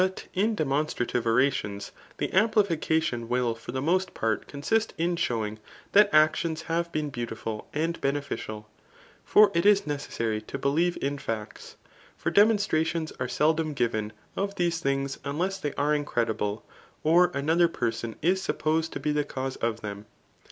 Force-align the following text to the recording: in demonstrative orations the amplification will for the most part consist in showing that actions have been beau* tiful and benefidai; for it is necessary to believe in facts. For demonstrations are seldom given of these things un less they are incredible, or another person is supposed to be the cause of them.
in 0.33 0.55
demonstrative 0.55 1.27
orations 1.27 1.91
the 2.17 2.33
amplification 2.33 3.29
will 3.29 3.53
for 3.53 3.71
the 3.71 3.83
most 3.83 4.15
part 4.15 4.47
consist 4.47 4.95
in 4.97 5.15
showing 5.15 5.59
that 5.91 6.09
actions 6.11 6.63
have 6.63 6.91
been 6.91 7.11
beau* 7.11 7.27
tiful 7.27 7.67
and 7.71 8.01
benefidai; 8.01 8.65
for 9.23 9.51
it 9.53 9.63
is 9.63 9.85
necessary 9.85 10.41
to 10.41 10.57
believe 10.57 10.97
in 11.03 11.19
facts. 11.19 11.75
For 12.17 12.31
demonstrations 12.31 13.11
are 13.19 13.27
seldom 13.27 13.73
given 13.75 14.11
of 14.35 14.55
these 14.55 14.79
things 14.79 15.19
un 15.23 15.37
less 15.37 15.59
they 15.59 15.75
are 15.75 15.93
incredible, 15.93 16.65
or 17.03 17.29
another 17.35 17.67
person 17.67 18.15
is 18.23 18.41
supposed 18.41 18.91
to 18.93 18.99
be 18.99 19.11
the 19.11 19.23
cause 19.23 19.55
of 19.57 19.81
them. 19.81 20.07